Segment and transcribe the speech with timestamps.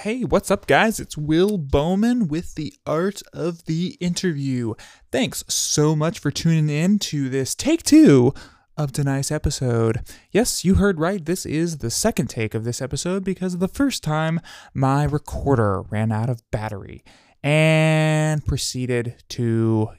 [0.00, 0.98] Hey, what's up, guys?
[0.98, 4.72] It's Will Bowman with the Art of the Interview.
[5.12, 8.32] Thanks so much for tuning in to this take two
[8.78, 10.00] of tonight's episode.
[10.32, 11.22] Yes, you heard right.
[11.22, 14.40] This is the second take of this episode because the first time
[14.72, 17.04] my recorder ran out of battery
[17.42, 19.90] and proceeded to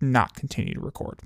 [0.00, 1.18] not continue to record.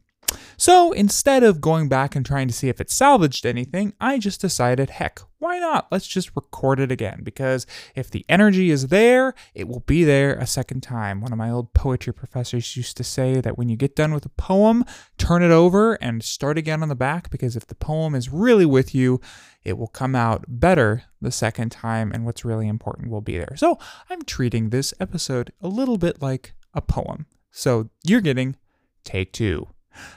[0.57, 4.41] So instead of going back and trying to see if it salvaged anything, I just
[4.41, 5.87] decided, heck, why not?
[5.91, 10.35] Let's just record it again because if the energy is there, it will be there
[10.35, 11.21] a second time.
[11.21, 14.25] One of my old poetry professors used to say that when you get done with
[14.25, 14.85] a poem,
[15.19, 18.67] turn it over and start again on the back because if the poem is really
[18.67, 19.21] with you,
[19.63, 23.57] it will come out better the second time and what's really important will be there.
[23.57, 27.27] So I'm treating this episode a little bit like a poem.
[27.51, 28.57] So you're getting
[29.05, 29.69] take two.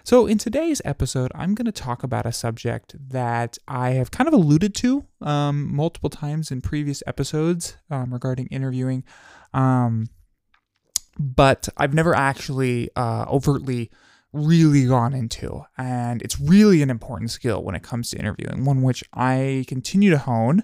[0.03, 4.27] So, in today's episode, I'm going to talk about a subject that I have kind
[4.27, 9.03] of alluded to um, multiple times in previous episodes um, regarding interviewing,
[9.53, 10.09] um,
[11.17, 13.89] but I've never actually uh, overtly
[14.31, 15.63] really gone into.
[15.77, 20.11] And it's really an important skill when it comes to interviewing, one which I continue
[20.11, 20.63] to hone.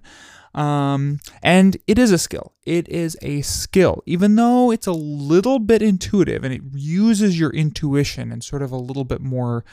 [0.56, 2.53] Um, and it is a skill.
[2.66, 7.52] It is a skill, even though it's a little bit intuitive and it uses your
[7.52, 9.66] intuition and sort of a little bit more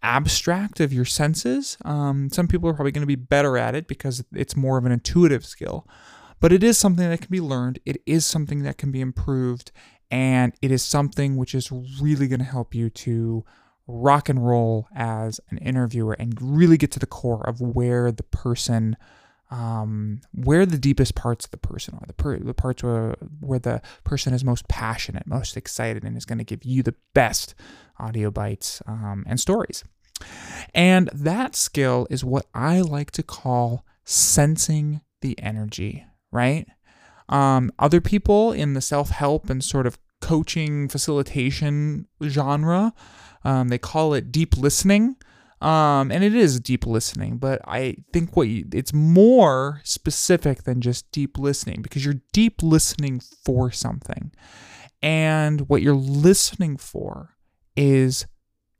[0.00, 1.76] abstract of your senses.
[1.84, 4.86] Um, some people are probably going to be better at it because it's more of
[4.86, 5.86] an intuitive skill.
[6.40, 7.80] But it is something that can be learned.
[7.84, 9.72] It is something that can be improved.
[10.08, 13.44] And it is something which is really going to help you to
[13.88, 18.22] rock and roll as an interviewer and really get to the core of where the
[18.22, 18.96] person
[19.50, 23.58] um, where the deepest parts of the person are, the, per- the parts where, where
[23.58, 27.54] the person is most passionate, most excited, and is going to give you the best
[27.98, 29.84] audio bites um, and stories.
[30.74, 36.66] And that skill is what I like to call sensing the energy, right?
[37.28, 42.92] Um, other people in the self help and sort of coaching facilitation genre,
[43.44, 45.16] um, they call it deep listening.
[45.60, 50.80] Um, and it is deep listening, but I think what you, it's more specific than
[50.80, 54.30] just deep listening because you're deep listening for something.
[55.02, 57.36] And what you're listening for
[57.76, 58.26] is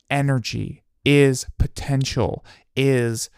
[0.09, 2.45] energy, is potential,
[2.75, 3.29] is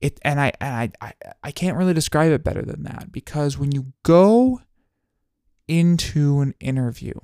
[0.00, 1.12] it and I and I, I
[1.42, 4.60] I can't really describe it better than that because when you go
[5.68, 7.14] into an interview,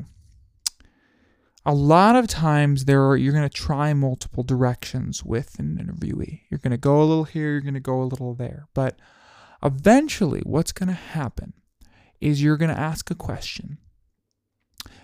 [1.66, 6.42] a lot of times there are you're going to try multiple directions with an interviewee.
[6.48, 8.68] You're going to go a little here, you're going to go a little there.
[8.72, 8.98] But
[9.62, 11.54] eventually what's going to happen
[12.20, 13.78] is you're going to ask a question.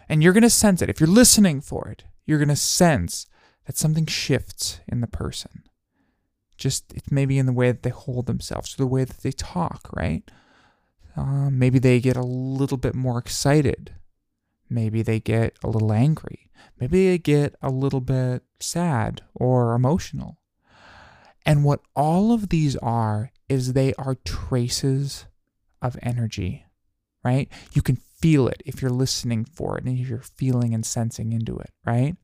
[0.08, 0.88] And you're going to sense it.
[0.88, 3.26] If you're listening for it, you're going to sense
[3.66, 5.64] that something shifts in the person.
[6.56, 9.32] Just it maybe in the way that they hold themselves, or the way that they
[9.32, 10.22] talk, right?
[11.16, 13.94] Uh, maybe they get a little bit more excited
[14.72, 16.48] Maybe they get a little angry.
[16.82, 20.38] Maybe they get a little bit sad or emotional.
[21.46, 25.26] And what all of these are is they are traces
[25.80, 26.64] of energy,
[27.22, 27.48] right?
[27.72, 31.32] You can feel it if you're listening for it and if you're feeling and sensing
[31.32, 32.16] into it, right?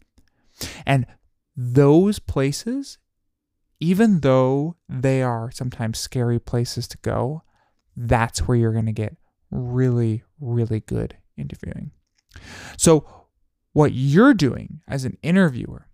[0.84, 1.06] And
[1.56, 2.98] those places,
[3.78, 7.44] even though they are sometimes scary places to go,
[7.96, 9.16] that's where you're going to get
[9.52, 11.92] really, really good interviewing.
[12.76, 13.17] So,
[13.78, 15.86] what you're doing as an interviewer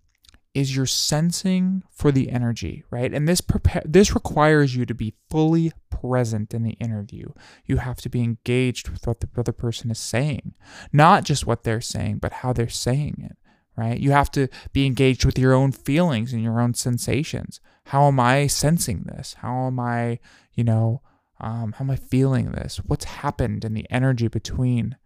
[0.55, 3.13] is you're sensing for the energy, right?
[3.13, 7.27] And this prepare this requires you to be fully present in the interview.
[7.67, 10.55] You have to be engaged with what the other person is saying,
[10.95, 13.37] not just what they're saying, but how they're saying it,
[13.77, 14.01] right?
[14.01, 17.61] You have to be engaged with your own feelings and your own sensations.
[17.89, 19.35] How am I sensing this?
[19.41, 20.21] How am I,
[20.55, 21.03] you know,
[21.39, 22.79] um, how am I feeling this?
[22.79, 24.97] What's happened in the energy between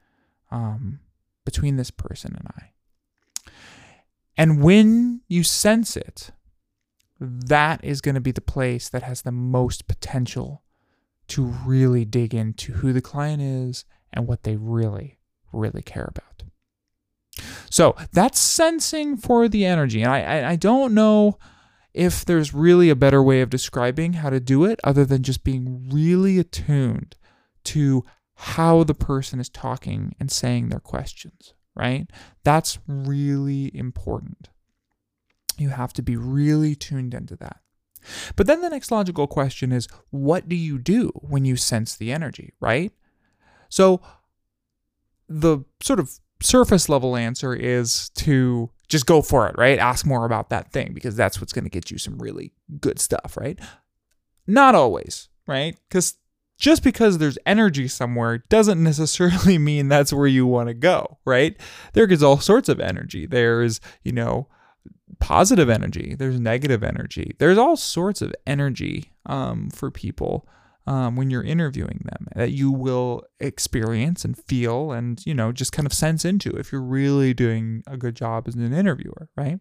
[0.53, 1.01] um,
[1.49, 3.53] between this person and I.
[4.37, 6.31] And when you sense it,
[7.19, 10.63] that is going to be the place that has the most potential
[11.29, 15.19] to really dig into who the client is and what they really,
[15.55, 16.43] really care about.
[17.71, 20.03] So that's sensing for the energy.
[20.03, 21.39] And I, I, don't know
[21.95, 25.45] if there's really a better way of describing how to do it other than just
[25.45, 27.17] being really attuned
[27.65, 28.05] to
[28.41, 32.07] how the person is talking and saying their questions, right?
[32.45, 34.49] That's really important.
[35.57, 37.57] You have to be really tuned into that.
[38.37, 42.13] But then the next logical question is what do you do when you sense the
[42.13, 42.93] energy, right?
[43.69, 44.01] So
[45.29, 49.81] the sort of surface level answer is to just go for it, right?
[49.81, 53.01] Ask more about that thing because that's what's going to get you some really good
[53.01, 53.59] stuff, right?
[54.47, 55.77] Not always, right?
[55.89, 56.15] Because
[56.59, 61.57] just because there's energy somewhere doesn't necessarily mean that's where you want to go, right?
[61.93, 63.27] There is all sorts of energy.
[63.27, 64.49] There's, you know,
[65.21, 70.47] positive energy, there's negative energy, there's all sorts of energy um, for people.
[70.87, 75.71] Um, when you're interviewing them that you will experience and feel and you know just
[75.71, 79.61] kind of sense into if you're really doing a good job as an interviewer right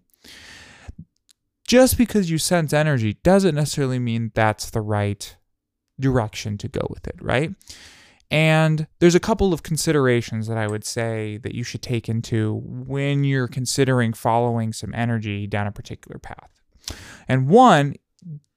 [1.68, 5.36] just because you sense energy doesn't necessarily mean that's the right
[6.00, 7.54] direction to go with it, right?
[8.30, 12.62] And there's a couple of considerations that I would say that you should take into
[12.64, 16.52] when you're considering following some energy down a particular path.
[17.28, 17.96] And one,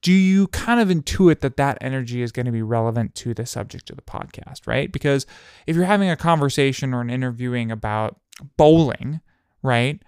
[0.03, 3.47] do you kind of intuit that that energy is going to be relevant to the
[3.47, 4.91] subject of the podcast, right?
[4.91, 5.27] Because
[5.67, 8.19] if you're having a conversation or an interviewing about
[8.57, 9.21] bowling,
[9.63, 10.03] right?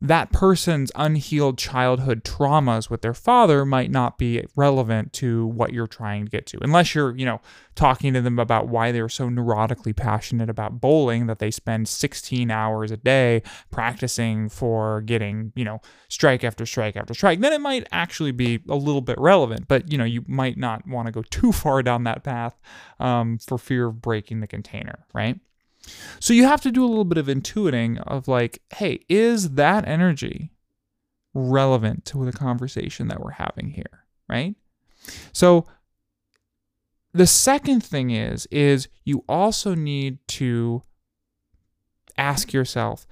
[0.00, 5.86] That person's unhealed childhood traumas with their father might not be relevant to what you're
[5.86, 6.58] trying to get to.
[6.60, 7.40] Unless you're you know
[7.74, 12.50] talking to them about why they're so neurotically passionate about bowling that they spend 16
[12.50, 17.60] hours a day practicing for getting you know strike after strike after strike then it
[17.60, 19.66] might actually be a little bit relevant.
[19.66, 22.54] But you know you might not want to go too far down that path
[23.00, 25.40] um, for fear of breaking the container right
[26.20, 29.86] so you have to do a little bit of intuiting of like, hey, is that
[29.86, 30.52] energy
[31.34, 34.54] relevant to the conversation that we're having here, right?
[35.32, 35.66] So
[37.12, 40.82] the second thing is is you also need to
[42.18, 43.06] ask yourself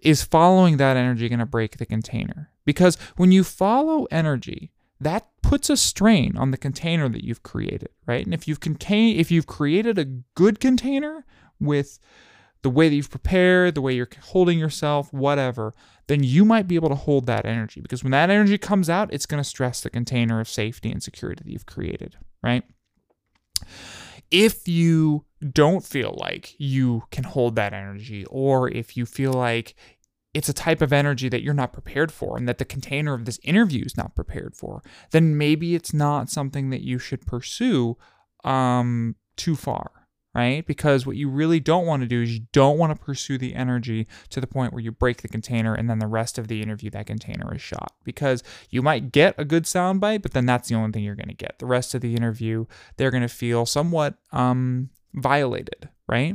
[0.00, 2.50] is following that energy going to break the container?
[2.64, 7.88] Because when you follow energy, that puts a strain on the container that you've created,
[8.06, 8.24] right?
[8.24, 10.04] And if you've contain if you've created a
[10.34, 11.24] good container
[11.60, 11.98] with
[12.62, 15.72] the way that you've prepared, the way you're holding yourself, whatever,
[16.08, 19.12] then you might be able to hold that energy because when that energy comes out,
[19.12, 22.64] it's going to stress the container of safety and security that you've created, right?
[24.30, 29.74] If you don't feel like you can hold that energy, or if you feel like
[30.34, 33.24] it's a type of energy that you're not prepared for and that the container of
[33.24, 34.82] this interview is not prepared for,
[35.12, 37.96] then maybe it's not something that you should pursue
[38.44, 39.92] um, too far
[40.36, 40.66] right?
[40.66, 43.54] Because what you really don't want to do is you don't want to pursue the
[43.54, 46.60] energy to the point where you break the container and then the rest of the
[46.60, 47.94] interview that container is shot.
[48.04, 51.28] Because you might get a good soundbite, but then that's the only thing you're going
[51.28, 51.58] to get.
[51.58, 52.66] The rest of the interview,
[52.98, 56.34] they're going to feel somewhat um, violated, right?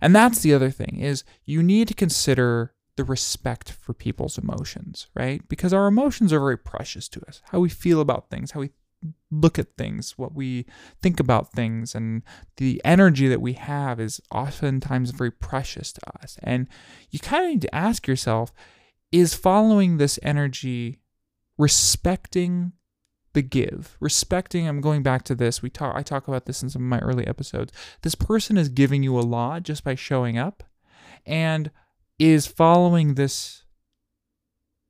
[0.00, 5.06] And that's the other thing is you need to consider the respect for people's emotions,
[5.14, 5.46] right?
[5.48, 7.40] Because our emotions are very precious to us.
[7.52, 8.70] How we feel about things, how we
[9.30, 10.66] look at things, what we
[11.02, 12.22] think about things, and
[12.56, 16.36] the energy that we have is oftentimes very precious to us.
[16.42, 16.68] And
[17.10, 18.52] you kind of need to ask yourself
[19.12, 21.00] is following this energy
[21.58, 22.72] respecting
[23.32, 26.70] the give respecting i'm going back to this we talk i talk about this in
[26.70, 27.70] some of my early episodes
[28.00, 30.62] this person is giving you a lot just by showing up
[31.26, 31.70] and
[32.18, 33.64] is following this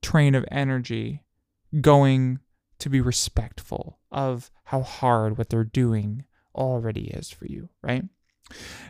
[0.01, 1.25] train of energy
[1.81, 2.39] going
[2.79, 6.25] to be respectful of how hard what they're doing
[6.55, 8.05] already is for you, right?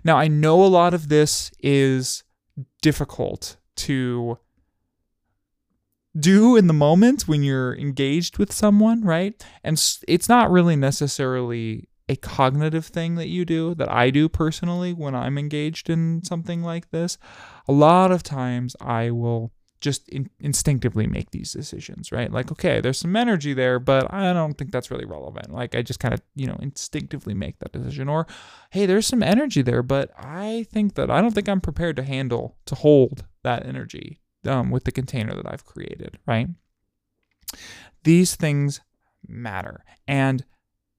[0.04, 2.24] Now, I know a lot of this is
[2.82, 4.38] difficult to
[6.18, 9.44] do in the moment when you're engaged with someone, right?
[9.62, 14.92] And it's not really necessarily a cognitive thing that you do, that I do personally
[14.92, 17.18] when I'm engaged in something like this.
[17.68, 22.32] A lot of times I will just in, instinctively make these decisions, right?
[22.32, 25.52] Like, okay, there's some energy there, but I don't think that's really relevant.
[25.52, 28.08] Like, I just kind of, you know, instinctively make that decision.
[28.08, 28.26] Or,
[28.70, 32.02] hey, there's some energy there, but I think that I don't think I'm prepared to
[32.02, 36.48] handle, to hold that energy um, with the container that I've created, right?
[38.04, 38.80] These things
[39.26, 39.84] matter.
[40.06, 40.44] And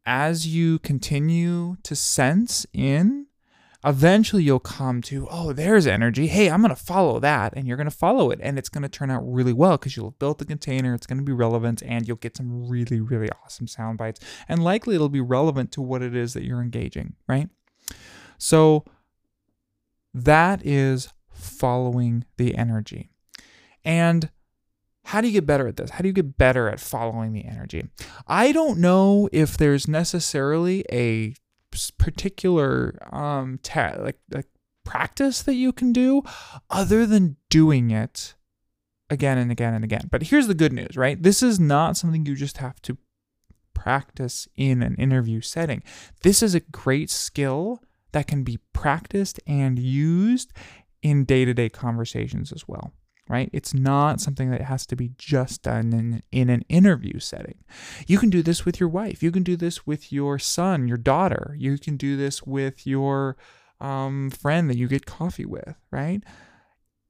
[0.05, 3.26] as you continue to sense in
[3.87, 6.27] eventually you'll come to, oh, there's energy.
[6.27, 7.53] Hey, I'm going to follow that.
[7.55, 8.39] And you're going to follow it.
[8.43, 10.93] And it's going to turn out really well because you'll have built the container.
[10.93, 14.19] It's going to be relevant and you'll get some really, really awesome sound bites.
[14.49, 17.49] And likely it'll be relevant to what it is that you're engaging, right?
[18.37, 18.83] So
[20.13, 23.09] that is following the energy.
[23.85, 24.29] And
[25.05, 25.91] how do you get better at this?
[25.91, 27.87] How do you get better at following the energy?
[28.27, 31.33] I don't know if there's necessarily a
[31.91, 34.47] particular um ta- like like
[34.85, 36.23] practice that you can do
[36.69, 38.35] other than doing it
[39.09, 40.07] again and again and again.
[40.09, 41.21] But here's the good news, right?
[41.21, 42.97] This is not something you just have to
[43.73, 45.83] practice in an interview setting.
[46.23, 47.81] This is a great skill
[48.11, 50.51] that can be practiced and used
[51.01, 52.91] in day-to-day conversations as well.
[53.29, 53.49] Right?
[53.53, 57.63] It's not something that has to be just done in, in an interview setting.
[58.07, 59.21] You can do this with your wife.
[59.21, 61.55] You can do this with your son, your daughter.
[61.57, 63.37] You can do this with your
[63.79, 66.23] um, friend that you get coffee with, right?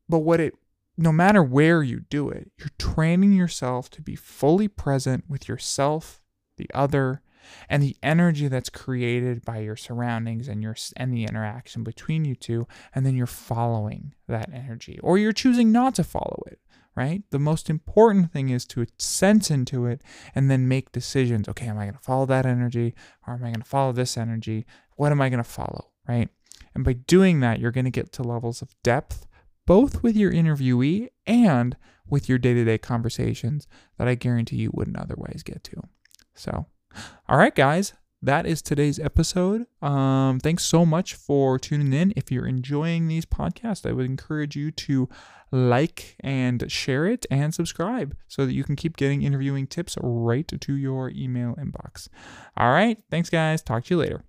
[0.10, 0.54] But what it,
[0.98, 6.22] no matter where you do it, you're training yourself to be fully present with yourself,
[6.58, 7.22] the other,
[7.70, 12.36] and the energy that's created by your surroundings and your and the interaction between you
[12.36, 16.60] two and then you're following that energy or you're choosing not to follow it
[16.96, 17.22] right?
[17.30, 20.02] The most important thing is to sense into it
[20.34, 21.48] and then make decisions.
[21.48, 22.96] Okay am i going to follow that energy
[23.28, 24.66] or am i going to follow this energy?
[24.96, 26.30] What am i going to follow right?
[26.74, 29.28] And by doing that you're going to get to levels of depth
[29.66, 31.76] both with your interviewee and
[32.10, 35.82] with your day-to-day conversations that i guarantee you wouldn't otherwise get to.
[36.34, 36.68] So
[37.28, 39.66] all right, guys, that is today's episode.
[39.82, 42.14] Um, thanks so much for tuning in.
[42.16, 45.08] If you're enjoying these podcasts, I would encourage you to
[45.52, 50.48] like and share it and subscribe so that you can keep getting interviewing tips right
[50.48, 52.10] to your email inbox.
[52.58, 53.62] All right, thanks, guys.
[53.62, 54.24] Talk to you later.